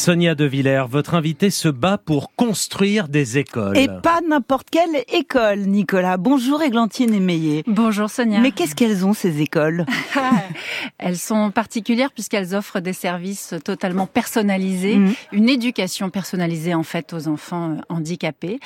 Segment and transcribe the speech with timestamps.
[0.00, 3.76] Sonia De Villers, votre invité se bat pour construire des écoles.
[3.76, 6.16] Et pas n'importe quelle école, Nicolas.
[6.16, 7.64] Bonjour Églantine Meillet.
[7.66, 8.40] Bonjour Sonia.
[8.40, 9.84] Mais qu'est-ce qu'elles ont ces écoles
[10.98, 15.14] Elles sont particulières puisqu'elles offrent des services totalement personnalisés, mmh.
[15.32, 18.58] une éducation personnalisée en fait aux enfants euh, handicapés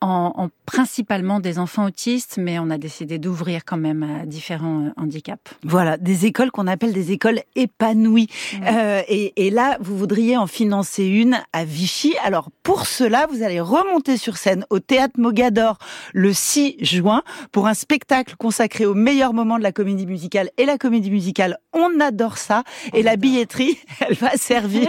[0.00, 4.86] en, en, principalement des enfants autistes, mais on a décidé d'ouvrir quand même à différents
[4.86, 5.52] euh, handicaps.
[5.62, 8.28] Voilà, des écoles qu'on appelle des écoles épanouies.
[8.62, 12.14] Euh, et, et, là, vous voudriez en financer une à Vichy.
[12.22, 15.78] Alors pour cela, vous allez remonter sur scène au Théâtre Mogador
[16.12, 20.50] le 6 juin pour un spectacle consacré aux meilleurs moments de la comédie musicale.
[20.56, 22.64] Et la comédie musicale, on adore ça.
[22.94, 24.88] et la billetterie, elle va servir.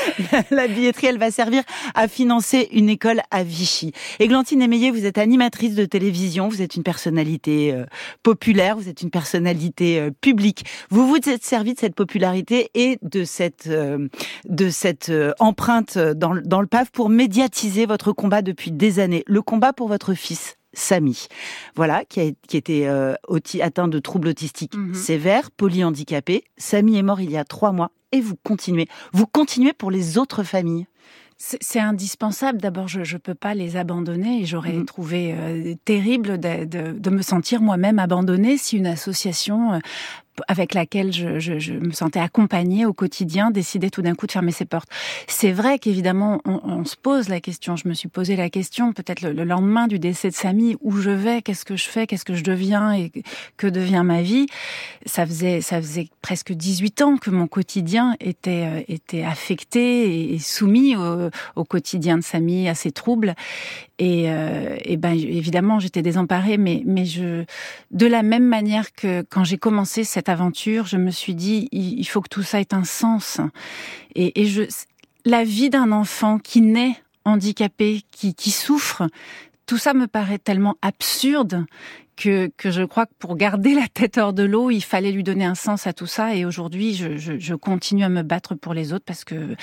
[0.50, 1.62] la billetterie, elle va servir
[1.94, 3.92] à financer une école à Vichy.
[4.18, 7.86] Et Valentine Émeillé, vous êtes animatrice de télévision, vous êtes une personnalité euh,
[8.22, 10.66] populaire, vous êtes une personnalité euh, publique.
[10.90, 14.08] Vous vous êtes servi de cette popularité et de cette euh,
[14.44, 19.24] de cette empreinte dans, dans le PAF pour médiatiser votre combat depuis des années.
[19.26, 20.56] Le combat pour votre fils.
[20.74, 21.28] Samy,
[21.74, 22.86] voilà, qui, a, qui était
[23.62, 24.92] atteint de troubles autistiques mhm.
[24.92, 26.44] sévères, polyhandicapé.
[26.58, 28.86] Samy est mort il y a trois mois et vous continuez.
[29.14, 30.86] Vous continuez pour les autres familles.
[31.38, 32.62] C'est indispensable.
[32.62, 34.86] D'abord, je ne peux pas les abandonner et j'aurais mmh.
[34.86, 39.78] trouvé euh, terrible de, de, de, me sentir moi-même abandonnée si une association euh,
[40.48, 44.32] avec laquelle je, je, je, me sentais accompagnée au quotidien décidait tout d'un coup de
[44.32, 44.88] fermer ses portes.
[45.26, 47.76] C'est vrai qu'évidemment, on, on, se pose la question.
[47.76, 51.10] Je me suis posé la question, peut-être le, lendemain du décès de Samy, où je
[51.10, 53.12] vais, qu'est-ce que je fais, qu'est-ce que je deviens et
[53.56, 54.46] que devient ma vie.
[55.04, 60.38] Ça faisait, ça faisait presque 18 ans que mon quotidien était, euh, était affecté et,
[60.38, 63.34] soumis au, au, quotidien de Samy, à ses troubles.
[63.98, 67.44] Et, euh, et ben évidemment, j'étais désemparée, mais, mais je,
[67.90, 72.04] de la même manière que quand j'ai commencé cette aventure, je me suis dit, il
[72.04, 73.40] faut que tout ça ait un sens.
[74.14, 74.62] Et, je,
[75.24, 79.08] la vie d'un enfant qui naît handicapé, qui, souffre,
[79.66, 81.64] tout ça me paraît tellement absurde
[82.16, 85.44] que, je crois que pour garder la tête hors de l'eau, il fallait lui donner
[85.44, 86.34] un sens à tout ça.
[86.34, 89.56] Et aujourd'hui, je, je, je, continue à me battre pour les autres parce que,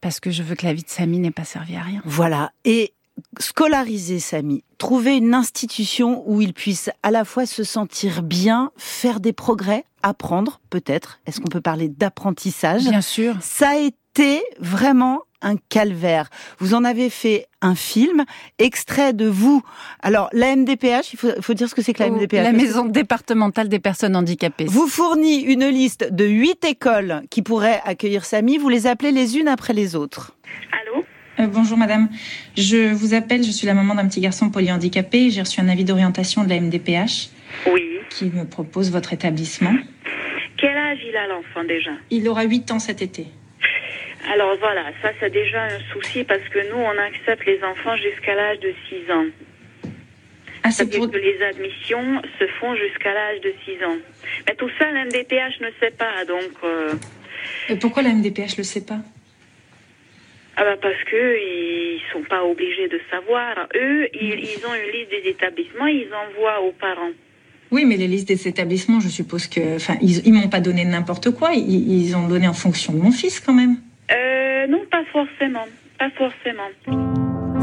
[0.00, 2.02] parce que je veux que la vie de Samy n'ait pas servi à rien.
[2.04, 2.52] Voilà.
[2.64, 2.92] Et
[3.38, 9.20] scolariser Samy, trouver une institution où il puisse à la fois se sentir bien, faire
[9.20, 11.20] des progrès, apprendre peut-être.
[11.26, 12.82] Est-ce qu'on peut parler d'apprentissage?
[12.82, 13.36] Bien sûr.
[13.40, 16.28] Ça a été vraiment un calvaire.
[16.58, 18.24] Vous en avez fait un film,
[18.58, 19.62] extrait de vous.
[20.02, 22.42] Alors, la MDPH, il faut, dire ce que c'est que la MDPH.
[22.42, 24.66] La Maison départementale des personnes handicapées.
[24.66, 28.58] Vous fournit une liste de huit écoles qui pourraient accueillir Samy.
[28.58, 30.36] Vous les appelez les unes après les autres.
[30.72, 31.04] Allô?
[31.38, 32.08] Euh, bonjour madame,
[32.56, 35.84] je vous appelle, je suis la maman d'un petit garçon polyhandicapé, j'ai reçu un avis
[35.84, 37.30] d'orientation de la MDPH.
[37.66, 37.98] Oui.
[38.10, 39.74] Qui me propose votre établissement.
[40.56, 41.92] Quel âge il a l'enfant déjà?
[42.10, 43.26] Il aura 8 ans cet été.
[44.32, 48.34] Alors voilà, ça c'est déjà un souci parce que nous on accepte les enfants jusqu'à
[48.34, 49.26] l'âge de 6 ans.
[50.62, 51.10] Ah, c'est pour...
[51.10, 53.96] que les admissions se font jusqu'à l'âge de 6 ans.
[54.46, 56.52] Mais tout ça, la MDPH ne sait pas, donc...
[56.62, 56.92] Euh...
[57.70, 59.00] Et pourquoi la MDPH ne le sait pas?
[60.56, 63.68] Ah bah parce que ils sont pas obligés de savoir.
[63.74, 67.12] Eux, ils, ils ont une liste des établissements, ils envoient aux parents.
[67.70, 71.52] Oui, mais les listes des établissements, je suppose que, ils m'ont pas donné n'importe quoi.
[71.54, 73.76] Ils, ils, ont donné en fonction de mon fils, quand même.
[74.10, 75.66] Euh, non, pas forcément,
[75.98, 77.19] pas forcément.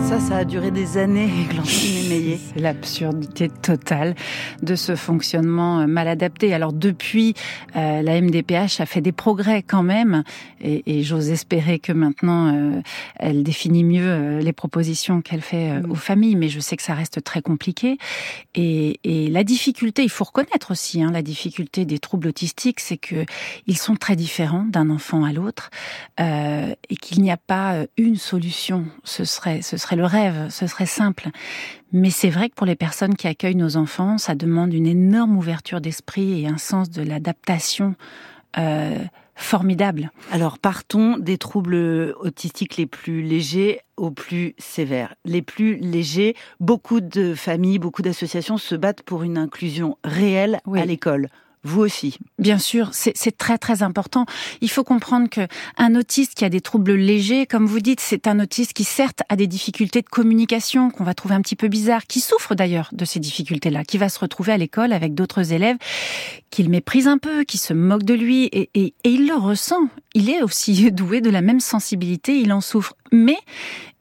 [0.08, 2.40] Ça, ça a duré des années, Glantine Émeillé.
[2.54, 4.16] C'est l'absurdité totale
[4.64, 6.54] de ce fonctionnement euh, mal adapté.
[6.54, 7.34] Alors depuis,
[7.76, 10.24] euh, la MDPH a fait des progrès quand même,
[10.62, 12.82] et, et j'ose espérer que maintenant euh,
[13.18, 16.94] elle définit mieux les propositions qu'elle fait euh, aux familles, mais je sais que ça
[16.94, 17.98] reste très compliqué.
[18.56, 22.96] Et, et la difficulté, il faut reconnaître aussi, hein, la difficulté des troubles autistiques, c'est
[22.96, 23.26] que
[23.66, 25.70] ils sont très différents d'un enfant à l'autre,
[26.18, 28.86] et qu'il n'y a pas une solution.
[29.04, 31.30] Ce serait, ce serait le rêve, ce serait simple.
[31.92, 35.38] Mais c'est vrai que pour les personnes qui accueillent nos enfants, ça demande une énorme
[35.38, 37.96] ouverture d'esprit et un sens de l'adaptation
[38.58, 38.98] euh,
[39.36, 40.12] formidable.
[40.32, 45.16] Alors partons des troubles autistiques les plus légers aux plus sévères.
[45.26, 50.86] Les plus légers, beaucoup de familles, beaucoup d'associations se battent pour une inclusion réelle à
[50.86, 51.30] l'école
[51.68, 52.18] vous aussi.
[52.40, 54.26] Bien sûr, c'est très très important.
[54.62, 55.48] Il faut comprendre que
[55.78, 59.22] un autiste qui a des troubles légers, comme vous dites, c'est un autiste qui certes
[59.30, 62.90] a des difficultés de communication qu'on va trouver un petit peu bizarre, qui souffre d'ailleurs
[62.92, 65.78] de ces difficultés-là, qui va se retrouver à l'école avec d'autres élèves
[66.50, 69.90] qu'il méprise un peu, qui se moquent de lui, et, et, et il le ressent.
[70.14, 72.96] Il est aussi doué de la même sensibilité, il en souffre.
[73.12, 73.38] Mais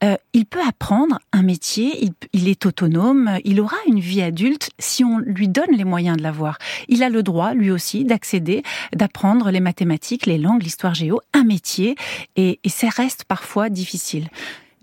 [0.03, 5.03] euh, il peut apprendre un métier, il, est autonome, il aura une vie adulte si
[5.03, 6.57] on lui donne les moyens de l'avoir.
[6.87, 8.63] Il a le droit, lui aussi, d'accéder,
[8.93, 11.95] d'apprendre les mathématiques, les langues, l'histoire géo, un métier,
[12.35, 14.27] et, et ça reste parfois difficile.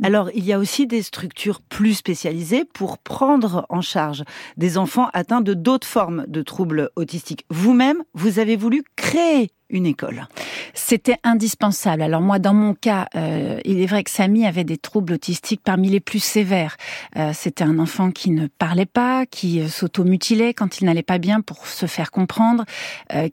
[0.02, 4.24] Alors, il y a aussi des structures plus spécialisées pour prendre en charge
[4.56, 7.46] des enfants atteints de d'autres formes de troubles autistiques.
[7.48, 10.28] Vous-même, vous avez voulu créer une école.
[10.74, 12.02] C'était indispensable.
[12.02, 15.62] Alors moi, dans mon cas, euh, il est vrai que Samy avait des troubles autistiques
[15.64, 16.76] parmi les plus sévères.
[17.16, 21.18] Euh, c'était un enfant qui ne parlait pas, qui euh, s'automutilait quand il n'allait pas
[21.18, 22.64] bien pour se faire comprendre,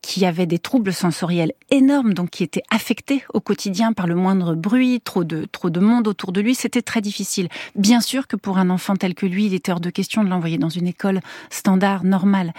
[0.02, 4.56] qui avait des troubles sensoriels énormes, donc qui était affecté au quotidien par le moindre
[4.56, 6.56] bruit, trop de trop de monde autour de lui.
[6.56, 7.48] C'était très difficile.
[7.76, 10.30] Bien sûr que pour un enfant tel que lui, il était hors de question de
[10.30, 11.20] l'envoyer dans une école
[11.50, 12.54] standard normale.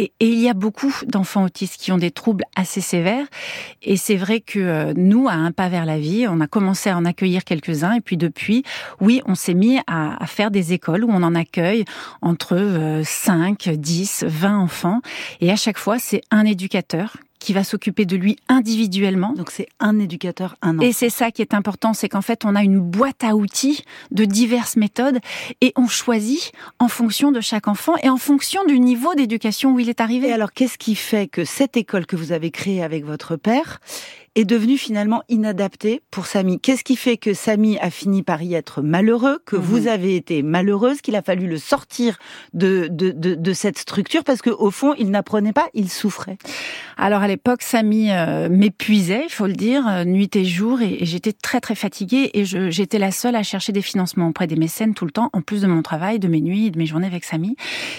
[0.00, 3.26] Et, il y a beaucoup d'enfants autistes qui ont des troubles assez sévères.
[3.82, 6.88] Et c'est vrai que euh, nous, à un pas vers la vie, on a commencé
[6.88, 7.94] à en accueillir quelques-uns.
[7.94, 8.62] Et puis depuis,
[9.00, 11.84] oui, on s'est mis à, faire des écoles où on en accueille
[12.22, 15.00] entre 5, 10, 20 enfants.
[15.40, 19.32] Et à chaque fois, c'est un éducateur qui va s'occuper de lui individuellement.
[19.32, 20.86] Donc c'est un éducateur, un enfant.
[20.86, 23.84] Et c'est ça qui est important, c'est qu'en fait on a une boîte à outils
[24.10, 25.18] de diverses méthodes
[25.60, 29.80] et on choisit en fonction de chaque enfant et en fonction du niveau d'éducation où
[29.80, 30.28] il est arrivé.
[30.28, 33.80] Et alors qu'est-ce qui fait que cette école que vous avez créée avec votre père
[34.34, 36.60] est devenu finalement inadapté pour Samy.
[36.60, 39.62] Qu'est-ce qui fait que Samy a fini par y être malheureux, que mhm.
[39.62, 42.18] vous avez été malheureuse, qu'il a fallu le sortir
[42.54, 46.38] de, de, de, cette structure parce qu'au fond, il n'apprenait pas, il souffrait
[46.96, 50.98] Alors à l'époque, Samy euh, m'épuisait, il faut le dire, euh, nuit et jour, et,
[51.02, 54.94] j'étais très très fatiguée et j'étais la seule à chercher des financements auprès des mécènes
[54.94, 57.24] tout le temps, en plus de mon travail, de mes nuits, de mes journées avec
[57.24, 57.56] Samy.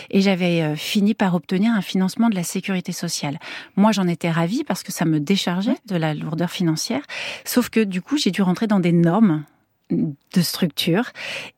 [0.09, 3.39] Et j'avais euh, fini par obtenir un financement de la sécurité sociale.
[3.75, 7.01] Moi, j'en étais ravie parce que ça me déchargeait de la lourdeur financière.
[7.45, 9.43] Sauf que du coup, j'ai dû rentrer dans des normes
[9.91, 11.05] de structure.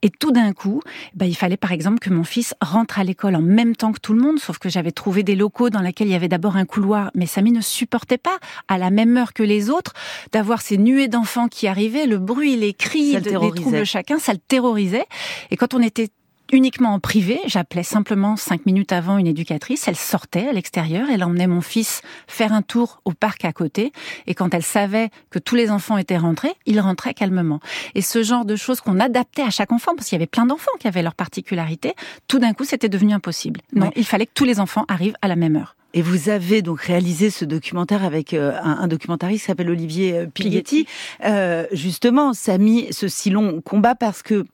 [0.02, 0.82] Et tout d'un coup,
[1.16, 4.00] bah, il fallait par exemple que mon fils rentre à l'école en même temps que
[4.00, 6.56] tout le monde, sauf que j'avais trouvé des locaux dans lesquels il y avait d'abord
[6.56, 8.38] un couloir, mais Samy ne supportait pas,
[8.70, 9.94] à la même heure que les autres,
[10.32, 14.32] d'avoir ces nuées d'enfants qui arrivaient, le bruit, les cris, des troubles de chacun, ça
[14.32, 15.06] le terrorisait.
[15.50, 16.10] Et quand on était
[16.52, 17.40] uniquement en privé.
[17.48, 19.88] J'appelais simplement cinq minutes avant une éducatrice.
[19.88, 21.08] Elle sortait à l'extérieur.
[21.12, 23.92] Elle emmenait mon fils faire un tour au parc à côté.
[24.28, 27.60] Et quand elle savait que tous les enfants étaient rentrés, il rentrait calmement.
[27.96, 30.46] Et ce genre de choses qu'on adaptait à chaque enfant, parce qu'il y avait plein
[30.46, 31.94] d'enfants qui avaient leur particularité,
[32.28, 33.62] tout d'un coup, c'était devenu impossible.
[33.74, 35.76] Non, il fallait que tous les enfants arrivent à la même heure.
[35.94, 40.26] Et vous avez donc réalisé ce documentaire avec euh, un, documentariste qui s'appelle Olivier euh,
[40.26, 40.86] Pigetti.
[41.26, 44.46] Euh, justement, ça a mis ce si long combat parce que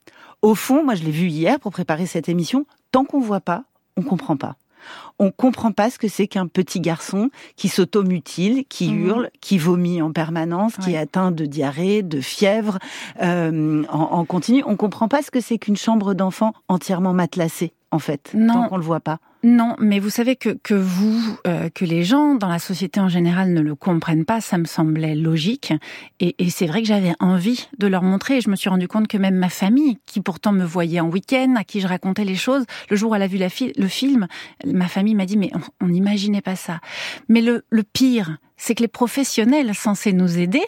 [0.41, 3.63] au fond, moi je l'ai vu hier pour préparer cette émission, tant qu'on voit pas,
[3.95, 4.55] on comprend pas.
[5.19, 9.05] On comprend pas ce que c'est qu'un petit garçon qui s'automutile, qui mhm.
[9.05, 12.77] hurle, qui vomit en permanence, qui est atteint de diarrhée, de fièvre
[13.21, 14.63] euh, en, en, continu.
[14.65, 18.53] On comprend pas ce que c'est qu'une chambre d'enfant entièrement matelassée, en fait, non.
[18.53, 19.19] tant qu'on le voit pas.
[19.43, 23.07] Non, mais vous savez que, que vous, euh, que les gens dans la société en
[23.07, 25.73] général ne le comprennent pas, ça me semblait logique.
[26.19, 28.37] Et, et c'est vrai que j'avais envie de leur montrer.
[28.37, 31.09] Et je me suis rendu compte que même ma famille, qui pourtant me voyait en
[31.09, 33.47] week-end, à qui je racontais les choses, le jour où elle a vu la
[33.77, 34.27] le film,
[34.65, 35.51] ma famille m'a dit mais
[35.81, 36.79] on n'imaginait pas ça.
[37.29, 40.63] Mais le, le pire, c'est que les professionnels censés nous aider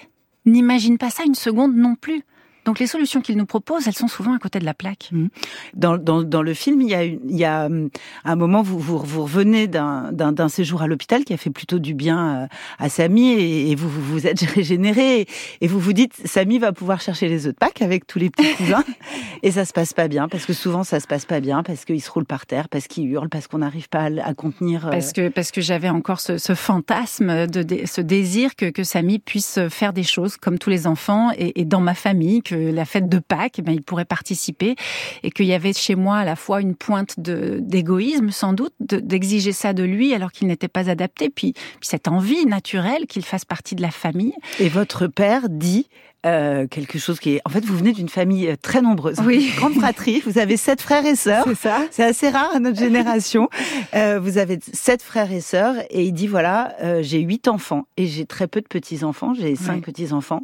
[0.45, 2.23] n'imaginent pas ça une seconde non plus.
[2.69, 5.09] Donc les solutions qu'il nous propose, elles sont souvent à côté de la plaque.
[5.11, 5.29] Mmh.
[5.73, 7.89] Dans, dans, dans, le film, il y a, il y a hum,
[8.25, 11.95] un moment, vous, vous, vous revenez d'un séjour à l'hôpital qui a fait plutôt du
[11.95, 15.25] bien euh, à Samy et, vous, vous vous êtes régénéré
[15.61, 18.29] et, vous vous dites, Samy va pouvoir chercher les œufs de Pâques avec tous les
[18.29, 18.83] petits cousins
[19.41, 21.85] et ça se passe pas bien parce que souvent ça se passe pas bien parce
[21.85, 24.85] qu'il se roule par terre, parce qu'il hurle, parce qu'on n'arrive pas à, contenir.
[24.85, 28.83] Euh, parce que, parce que j'avais encore ce, ce, fantasme, de, ce désir que, que
[28.83, 32.58] Samy puisse faire des choses comme tous les enfants et, et dans ma famille, que
[32.59, 34.75] la fête de Pâques, ben, il pourrait participer
[35.23, 39.51] et qu'il y avait chez moi à la fois une pointe d'égoïsme sans doute, d'exiger
[39.51, 43.45] ça de lui alors qu'il n'était pas adapté, puis, puis cette envie naturelle qu'il fasse
[43.45, 44.33] partie de la famille.
[44.59, 45.87] Et votre père dit
[46.25, 47.41] euh, quelque chose qui est.
[47.45, 49.51] En fait, vous venez d'une famille euh, très nombreuse, oui.
[49.57, 50.21] grande fratrie.
[50.25, 51.45] Vous avez sept frères et sœurs.
[51.47, 51.81] C'est ça.
[51.91, 53.49] C'est assez rare à notre génération.
[53.95, 57.87] Euh, vous avez sept frères et sœurs, et il dit voilà, euh, j'ai huit enfants
[57.97, 59.33] et j'ai très peu de petits enfants.
[59.33, 60.43] J'ai cinq petits enfants,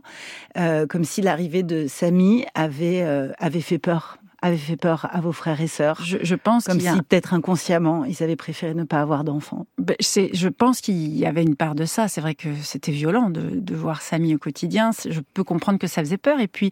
[0.57, 3.03] euh, comme si l'arrivée de Samy avait
[3.39, 6.79] avait fait peur avait fait peur à vos frères et sœurs Je, je pense comme
[6.79, 9.65] si peut-être inconsciemment ils avaient préféré ne pas avoir d'enfants.
[9.77, 12.07] Ben, c'est, je pense qu'il y avait une part de ça.
[12.07, 14.91] C'est vrai que c'était violent de, de voir Samy au quotidien.
[15.07, 16.39] Je peux comprendre que ça faisait peur.
[16.39, 16.71] Et puis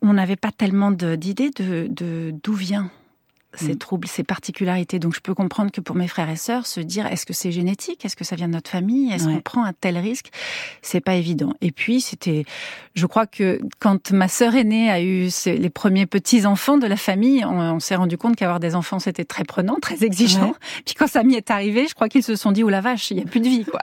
[0.00, 2.90] on n'avait pas tellement d'idées de, de d'où vient
[3.54, 3.78] ces mm.
[3.78, 4.98] troubles, ces particularités.
[4.98, 7.52] Donc je peux comprendre que pour mes frères et sœurs, se dire est-ce que c'est
[7.52, 10.30] génétique, est-ce que ça vient de notre famille, est-ce qu'on prend un tel risque,
[10.80, 11.54] c'est pas évident.
[11.60, 12.44] Et puis c'était,
[12.94, 16.96] je crois que quand ma sœur aînée a eu les premiers petits enfants de la
[16.96, 20.54] famille, on, s'est rendu compte qu'avoir des enfants c'était très prenant, très exigeant.
[20.84, 23.18] Puis quand Samy est arrivé, je crois qu'ils se sont dit oh la vache, il
[23.18, 23.80] y a plus de vie quoi.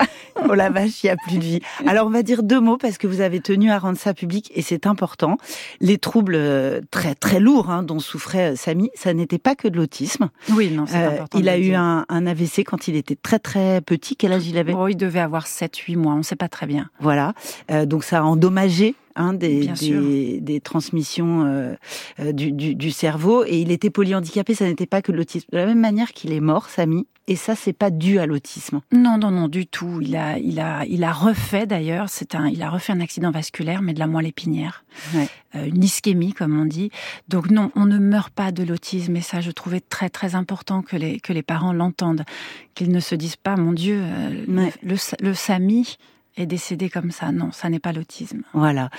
[0.47, 1.61] oh la vache, il y a plus de vie.
[1.85, 4.51] Alors on va dire deux mots parce que vous avez tenu à rendre ça public
[4.55, 5.37] et c'est important.
[5.79, 9.67] Les troubles euh, très très lourds hein, dont souffrait euh, Samy, ça n'était pas que
[9.67, 10.29] de l'autisme.
[10.51, 11.37] Oui, non, c'est euh, important.
[11.37, 14.15] Il a eu un, AVC quand il était très très petit.
[14.15, 14.73] Quel âge il avait?
[14.73, 16.89] Oh, Il devait avoir 7-8 mois, on ne sait pas très bien.
[16.99, 17.33] Voilà,
[17.71, 21.73] euh, donc ça a endommagé Hein, des, des, des, transmissions euh,
[22.21, 23.43] euh, du, du, du, cerveau.
[23.43, 25.47] Et il était polyhandicapé, ça n'était pas que l'autisme.
[25.51, 28.81] De la même manière qu'il est mort, Samy, et ça, c'est pas dû à l'autisme.
[28.91, 30.01] Non, non, non, du tout.
[30.01, 32.09] Il a, il a, il a refait d'ailleurs.
[32.09, 34.83] C'est un, il a refait un accident vasculaire, mais de la moelle épinière,
[35.13, 35.27] ouais.
[35.53, 36.89] euh, une ischémie comme on dit.
[37.27, 39.15] Donc non, on ne meurt pas de l'autisme.
[39.15, 42.25] Et ça, je trouvais très très important que les que les parents l'entendent,
[42.73, 45.97] qu'ils ne se disent pas, mon Dieu, euh, le, le, le Samy
[46.41, 47.31] est décédé comme ça.
[47.31, 48.41] Non, ça n'est pas l'autisme.
[48.53, 48.89] Voilà.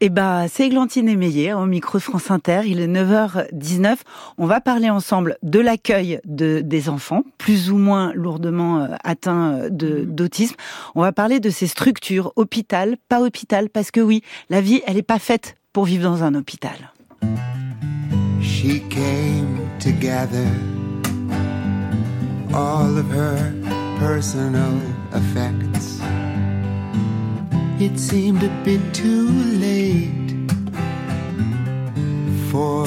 [0.00, 2.62] Et eh ben, c'est Glantine Émeillé au micro de France Inter.
[2.66, 3.96] Il est 9h19.
[4.38, 9.52] On va parler ensemble de l'accueil de, des enfants, plus ou moins lourdement euh, atteints
[9.54, 10.04] euh, mm.
[10.06, 10.56] d'autisme.
[10.94, 14.96] On va parler de ces structures, hôpital, pas hôpital, parce que oui, la vie, elle
[14.96, 16.92] n'est pas faite pour vivre dans un hôpital.
[18.40, 20.46] She came together
[22.52, 23.54] all of her
[23.98, 24.80] personal
[25.14, 26.01] effects.
[27.80, 30.22] It seemed a bit too late
[32.50, 32.86] for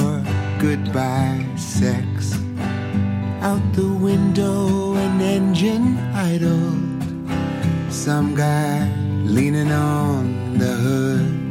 [0.58, 2.34] goodbye sex.
[3.42, 7.02] Out the window, an engine idled.
[7.92, 8.88] Some guy
[9.24, 11.46] leaning on the hood.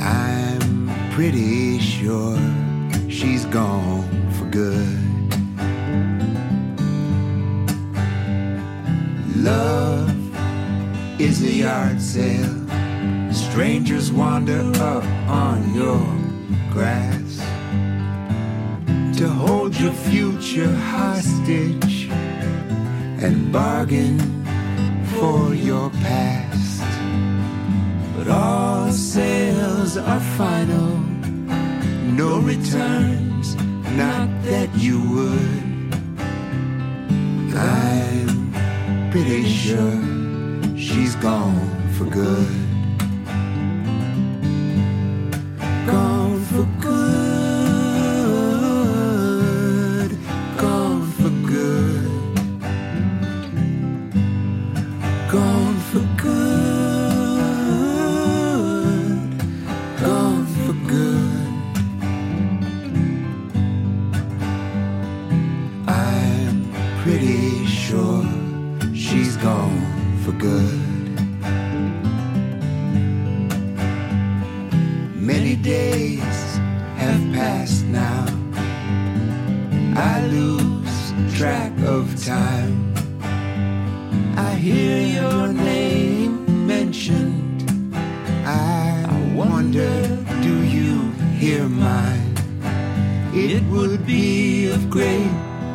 [0.00, 2.38] I'm pretty sure
[3.08, 4.98] she's gone for good.
[9.36, 9.89] Love
[11.20, 12.66] is a yard sale.
[13.30, 16.00] Strangers wander up on your
[16.72, 17.36] grass
[19.18, 22.08] to hold your future hostage
[23.22, 24.18] and bargain
[25.18, 26.80] for your past.
[28.16, 30.96] But all sales are final,
[32.16, 33.56] no returns,
[33.92, 35.94] not that you would.
[37.54, 40.09] I'm pretty sure
[40.90, 41.54] she's gone
[41.92, 42.69] for good.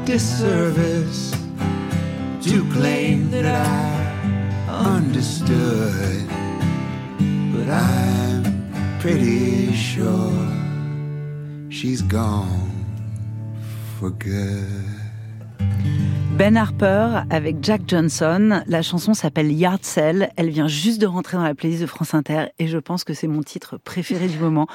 [0.05, 1.31] Disservice
[2.41, 6.27] to claim that I understood.
[7.51, 8.43] But I'm
[8.99, 10.31] pretty sure
[11.69, 12.71] she's gone
[13.99, 14.11] for.
[16.37, 18.61] Ben Harper avec Jack Johnson.
[18.67, 20.29] La chanson s'appelle Yard Sale.
[20.35, 23.13] Elle vient juste de rentrer dans la playlist de France Inter et je pense que
[23.13, 24.67] c'est mon titre préféré du moment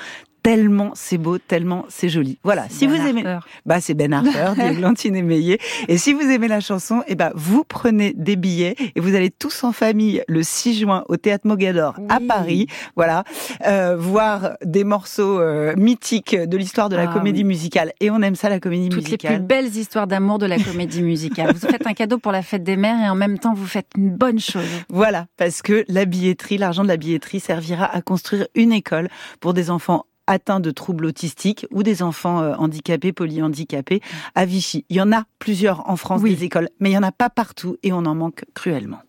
[0.42, 2.38] tellement c'est beau, tellement c'est joli.
[2.42, 3.24] Voilà, si ben vous aimez,
[3.66, 4.52] bah c'est Ben Harper,
[4.96, 5.58] dit Meillet.
[5.88, 9.14] Et si vous aimez la chanson, et eh bah vous prenez des billets et vous
[9.14, 12.66] allez tous en famille le 6 juin au Théâtre Mogador à Paris.
[12.96, 13.24] Voilà,
[13.66, 17.92] euh, voir des morceaux euh, mythiques de l'histoire de la ah comédie musicale.
[18.00, 19.02] Et on aime ça la comédie musicale.
[19.02, 21.52] Toutes les plus belles histoires d'amour de la comédie musicale.
[21.52, 23.88] vous faites un cadeau pour la fête des mères et en même temps vous faites
[23.96, 24.64] une bonne chose.
[24.88, 29.08] Voilà, parce que la billetterie, l'argent de la billetterie servira à construire une école
[29.40, 34.00] pour des enfants atteints de troubles autistiques ou des enfants euh, handicapés, polyhandicapés
[34.34, 34.84] à Vichy.
[34.88, 37.30] Il y en a plusieurs en France des écoles, mais il n'y en a pas
[37.30, 39.00] partout et on en manque cruellement.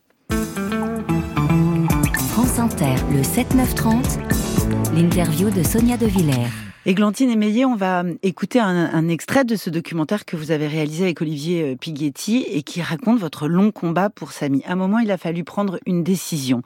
[2.29, 6.49] France Inter, le 7-9-30, l'interview de Sonia De Villers.
[6.87, 11.21] Églantine Émeillé, on va écouter un, extrait de ce documentaire que vous avez réalisé avec
[11.21, 14.63] Olivier euh, Pighetti et qui raconte votre long combat pour Samy.
[14.65, 16.63] À un moment, il a fallu prendre une décision.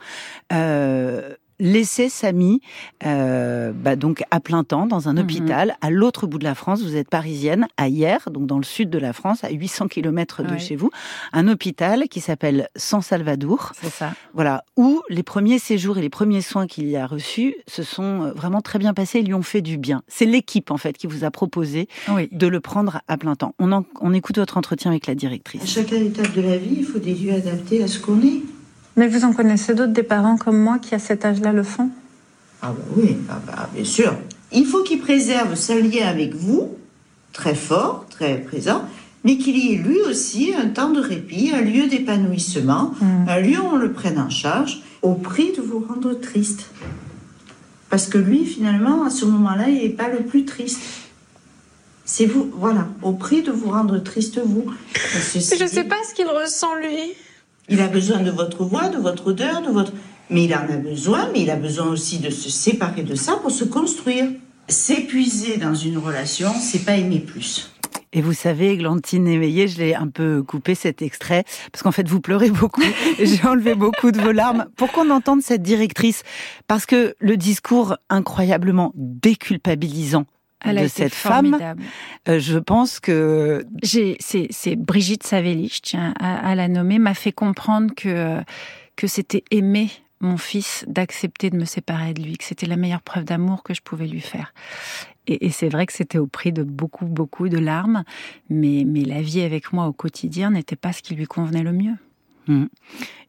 [0.53, 2.61] Euh, laissé Samy
[3.05, 5.19] euh, bah donc à plein temps dans un Mhm.
[5.19, 6.81] hôpital à l'autre bout de la France.
[6.81, 10.43] Vous êtes parisienne, à Hier, donc dans le sud de la France, à 800 km
[10.43, 10.59] de Ouais.
[10.59, 10.89] chez vous,
[11.33, 13.71] un hôpital qui s'appelle San Salvador.
[13.81, 14.13] C'est ça.
[14.33, 18.23] Voilà, où les premiers séjours et les premiers soins qu'il y a reçus se sont
[18.23, 20.03] euh, vraiment très bien passés et lui ont fait du bien.
[20.07, 22.27] C'est l'équipe en fait qui vous a proposé Oui.
[22.31, 23.53] de le prendre à plein temps.
[23.59, 25.65] On, en- on écoute votre entretien avec la À directrice.
[25.65, 28.41] chaque étape de la vie, il faut des lieux adaptés à ce qu'on est.
[28.95, 31.89] Mais vous en connaissez d'autres des parents comme moi qui à cet âge-là le font?
[32.61, 34.15] Ah bah oui, ah bah, bien sûr.
[34.51, 36.75] Il faut qu'il préserve ce lien avec vous,
[37.33, 38.83] très fort, très présent,
[39.25, 43.25] mais qu'il y ait lui aussi un temps de répit, un lieu d'épanouissement, Mm.
[43.29, 46.69] un lieu où on le prenne en charge, au prix de vous rendre triste.
[47.89, 50.81] Parce que lui, finalement, à ce moment-là, il n'est pas le plus triste.
[52.05, 54.65] C'est vous, voilà, au prix de vous rendre triste vous.
[54.93, 57.13] Je c'est- sais pas ce qu'il ressent lui.
[57.67, 59.91] Il a besoin de votre voix, de votre odeur, de votre.
[60.29, 63.37] Mais il en a besoin, mais il a besoin aussi de se séparer de ça
[63.37, 64.25] pour se construire.
[64.67, 67.71] S'épuiser dans une relation, c'est pas aimer plus.
[68.13, 72.07] Et vous savez, Glantine Éveillé, je l'ai un peu coupé cet extrait, parce qu'en fait,
[72.07, 72.81] vous pleurez beaucoup,
[73.19, 76.23] j'ai enlevé beaucoup de vos larmes, pour qu'on entende cette directrice.
[76.67, 80.25] Parce que le discours incroyablement déculpabilisant
[80.63, 81.83] Elle de cette femme, formidable.
[82.29, 83.65] euh, je pense que...
[83.83, 88.41] C'est, Brigitte Savelli, je tiens à, à la nommer, m'a fait comprendre que euh,
[88.95, 89.89] que c'était aimer
[90.21, 93.73] mon fils d'accepter de me séparer de lui, que c'était la meilleure preuve d'amour que
[93.73, 94.53] je pouvais lui faire.
[95.27, 98.03] Et, et c'est vrai que c'était au prix de beaucoup, beaucoup de larmes,
[98.49, 101.73] mais, mais la vie avec moi au quotidien n'était pas ce qui lui convenait le
[101.73, 101.95] mieux.
[102.47, 102.65] Hmm.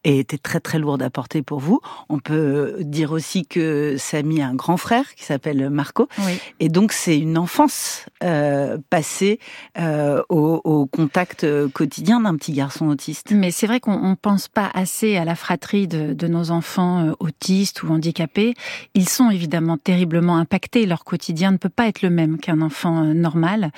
[0.04, 1.80] Et était très très lourde à porter pour vous.
[2.08, 6.06] On peut dire aussi que Samy a un grand frère qui s'appelle Marco.
[6.18, 6.38] Oui.
[6.60, 9.40] Et donc c'est une enfance euh, passée
[9.78, 13.32] euh, au, au contact euh, quotidien d'un petit garçon autiste.
[13.32, 17.12] Mais c'est vrai qu'on ne pense pas assez à la fratrie de, de nos enfants
[17.18, 18.54] autistes ou handicapés.
[18.94, 20.86] Ils sont évidemment terriblement impactés.
[20.86, 23.72] Leur quotidien ne peut pas être le même qu'un enfant normal.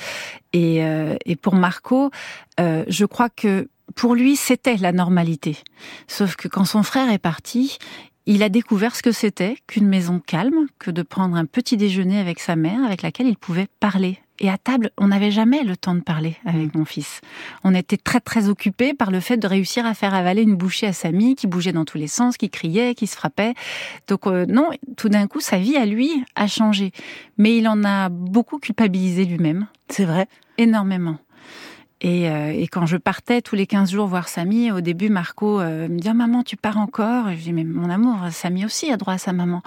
[0.53, 2.11] Et, euh, et pour Marco,
[2.59, 5.57] je crois que pour lui, c'était la normalité.
[6.07, 7.79] Sauf que quand son frère est parti,
[8.27, 12.19] il a découvert ce que c'était qu'une maison calme, que de prendre un petit déjeuner
[12.19, 14.19] avec sa mère, avec laquelle il pouvait parler.
[14.41, 17.23] Et à table, on n'avait jamais le temps de parler avec mon fils.
[17.65, 20.87] On était très très occupés par le fait de réussir à faire avaler une bouchée
[20.87, 23.55] à Samy, qui bougeait dans tous les sens, qui criait, qui se frappait.
[24.07, 26.93] Donc euh, non, tout d'un coup, sa vie à lui a changé.
[27.37, 30.29] Mais il en a beaucoup culpabilisé lui-même, C'est vrai.
[30.57, 31.19] énormément.
[32.01, 35.61] Et, euh, et quand je partais tous les 15 jours voir Samy, au début, Marco
[35.61, 37.29] euh, me dit Ah, Maman, tu pars encore?
[37.29, 39.63] Et Je dis Mais mon amour, Samy aussi a droit à sa maman.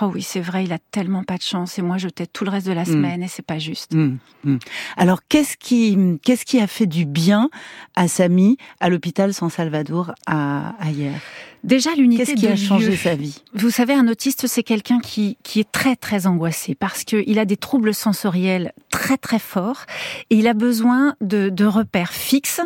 [0.00, 1.78] Oh oui, c'est vrai, il a tellement pas de chance.
[1.78, 3.94] Et moi, je t'aide tout le reste de la semaine et c'est pas juste.
[3.94, 4.58] Mm, mm.
[4.96, 7.50] Alors qu'est-ce qui qu'est-ce qui a fait du bien
[7.96, 11.20] à Samy à l'hôpital San Salvador à, à hier?
[11.64, 12.96] Déjà, l'unité Qu'est-ce qui de a changé lieu.
[12.96, 13.42] sa vie?
[13.54, 17.46] Vous savez, un autiste, c'est quelqu'un qui, qui est très, très angoissé parce qu'il a
[17.46, 19.86] des troubles sensoriels très, très forts
[20.28, 22.60] et il a besoin de, de repères fixes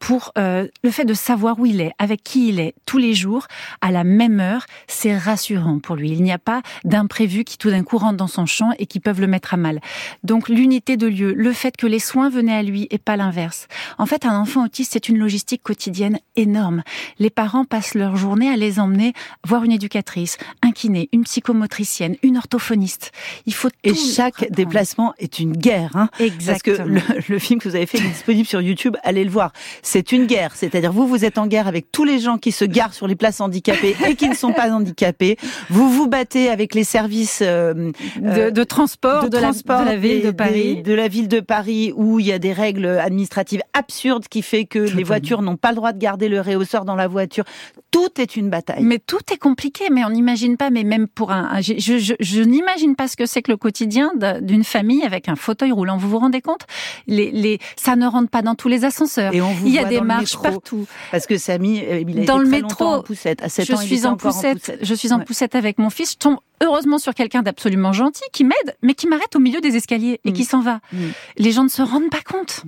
[0.00, 3.14] pour euh, le fait de savoir où il est, avec qui il est, tous les
[3.14, 3.46] jours,
[3.80, 6.10] à la même heure, c'est rassurant pour lui.
[6.10, 8.98] Il n'y a pas d'imprévus qui tout d'un coup rentrent dans son champ et qui
[8.98, 9.80] peuvent le mettre à mal.
[10.24, 13.68] Donc l'unité de lieu, le fait que les soins venaient à lui et pas l'inverse.
[13.98, 16.82] En fait, un enfant autiste, c'est une logistique quotidienne énorme.
[17.18, 19.12] Les parents passent leur journée à les emmener
[19.46, 23.12] voir une éducatrice, un kiné, une psychomotricienne, une orthophoniste.
[23.44, 25.90] Il faut Et chaque déplacement est une guerre.
[25.94, 26.76] Hein Parce Exactement.
[26.78, 29.52] que le, le film que vous avez fait est disponible sur YouTube, allez le voir.
[29.92, 32.64] C'est une guerre, c'est-à-dire vous, vous êtes en guerre avec tous les gens qui se
[32.64, 35.36] garent sur les places handicapées et qui ne sont pas handicapés.
[35.68, 39.96] Vous vous battez avec les services euh, de, de transport de, la- transport de la,
[39.96, 40.76] ville des- de Paris.
[40.76, 44.42] des- de la ville de Paris, où il y a des règles administratives absurdes qui
[44.42, 47.42] fait que les voitures n'ont pas le droit de garder le réhausseur dans la voiture.
[47.90, 48.84] Tout est une bataille.
[48.84, 51.98] Mais tout est compliqué, mais on n'imagine pas, mais même pour un, un- je, je,
[51.98, 55.72] je- je n'imagine pas ce que c'est que le quotidien d'une famille avec un fauteuil
[55.72, 55.96] roulant.
[55.96, 56.62] Vous vous rendez compte?
[57.08, 59.34] Les, les, ça ne rentre pas dans tous les ascenseurs.
[59.34, 60.86] Et on vous Il y a voit des marches partout.
[61.10, 63.42] Parce que Samy, euh, il a Dans été le très métro, en poussette.
[63.42, 65.24] À 7 je ans, il suis en poussette, je suis en Ouais.
[65.24, 66.12] poussette avec mon fils.
[66.12, 69.76] Je tombe heureusement sur quelqu'un d'absolument gentil qui m'aide, mais qui m'arrête au milieu des
[69.76, 70.32] escaliers et Mm.
[70.34, 70.80] qui s'en va.
[70.92, 70.98] Mm.
[71.38, 72.62] Les gens ne se rendent pas compte.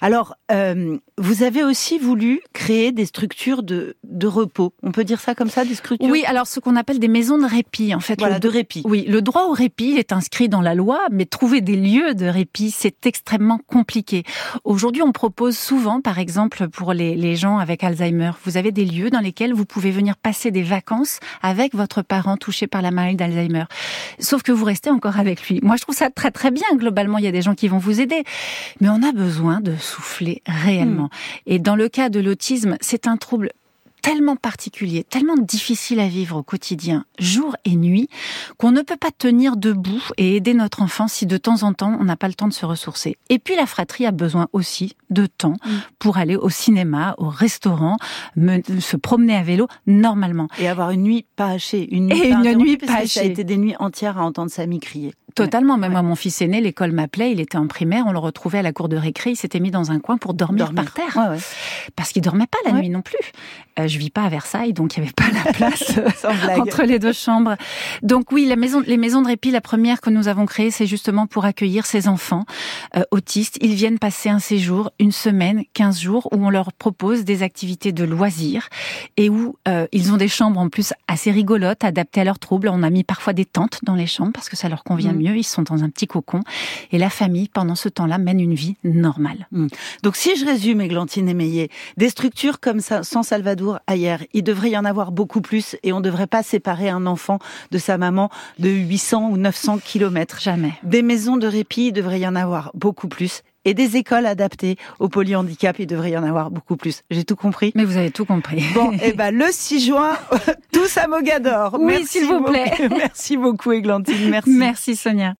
[0.00, 4.72] Alors, euh, vous avez aussi voulu créer des structures de, de repos.
[4.82, 7.38] On peut dire ça comme ça, des structures Oui, alors ce qu'on appelle des maisons
[7.38, 8.18] de répit, en fait.
[8.18, 8.82] Voilà, Le- de répit.
[8.84, 12.14] Oui, le droit au répit il est inscrit dans la loi, mais trouver des lieux
[12.14, 14.22] de répit, c'est extrêmement compliqué.
[14.64, 18.84] Aujourd'hui, on propose souvent, par exemple, pour les, les gens avec Alzheimer, vous avez des
[18.84, 22.90] lieux dans lesquels vous pouvez venir passer des vacances avec votre parent touché par la
[22.90, 23.31] maladie d'Alzheimer.
[24.18, 25.60] Sauf que vous restez encore avec lui.
[25.62, 26.66] Moi, je trouve ça très très bien.
[26.74, 28.24] Globalement, il y a des gens qui vont vous aider.
[28.80, 31.10] Mais on a besoin de souffler réellement.
[31.46, 33.50] Et dans le cas de l'autisme, c'est un trouble
[34.02, 38.08] tellement particulier, tellement difficile à vivre au quotidien, jour et nuit,
[38.58, 41.96] qu'on ne peut pas tenir debout et aider notre enfant si de temps en temps
[41.98, 43.16] on n'a pas le temps de se ressourcer.
[43.30, 45.70] Et puis la fratrie a besoin aussi de temps mm.
[45.98, 47.96] pour aller au cinéma, au restaurant,
[48.36, 50.48] se promener à vélo normalement.
[50.58, 53.06] Et avoir une nuit pas hachée, une nuit et une nuit pas hachée.
[53.06, 55.14] Ça a été des nuits entières à entendre Samy crier.
[55.34, 55.78] Totalement.
[55.78, 58.62] Même moi, mon fils aîné, l'école m'appelait, il était en primaire, on le retrouvait à
[58.62, 61.18] la cour de récré, il s'était mis dans un coin pour dormir, par terre.
[61.96, 63.16] Parce qu'il dormait pas la nuit non plus.
[63.78, 65.92] Euh, je vis pas à Versailles, donc il n'y avait pas la place
[66.58, 67.56] entre les deux chambres.
[68.02, 70.86] Donc oui, la maison, les maisons de répit, la première que nous avons créée, c'est
[70.86, 72.44] justement pour accueillir ces enfants
[72.96, 73.58] euh, autistes.
[73.60, 77.92] Ils viennent passer un séjour, une semaine, 15 jours, où on leur propose des activités
[77.92, 78.68] de loisirs
[79.16, 82.68] et où euh, ils ont des chambres en plus assez rigolotes, adaptées à leurs troubles.
[82.68, 85.18] On a mis parfois des tentes dans les chambres parce que ça leur convient mm.
[85.18, 85.36] mieux.
[85.36, 86.40] Ils sont dans un petit cocon
[86.90, 89.46] et la famille, pendant ce temps-là, mène une vie normale.
[89.52, 89.66] Mm.
[90.02, 94.70] Donc si je résume, Églantine Émeillé, des structures comme ça, sans Salvador ailleurs, il devrait
[94.70, 97.38] y en avoir beaucoup plus et on ne devrait pas séparer un enfant
[97.70, 100.40] de sa maman de 800 ou 900 kilomètres.
[100.40, 100.72] Jamais.
[100.82, 104.76] Des maisons de répit, il devrait y en avoir beaucoup plus et des écoles adaptées
[104.98, 107.02] au polyhandicap, il devrait y en avoir beaucoup plus.
[107.10, 108.62] J'ai tout compris Mais vous avez tout compris.
[108.74, 110.12] Bon, et eh ben le 6 juin,
[110.72, 111.76] tous à Mogador.
[111.78, 112.72] Oui, s'il vous plaît.
[112.90, 114.50] Merci beaucoup Églantine, merci.
[114.50, 115.34] Merci Sonia.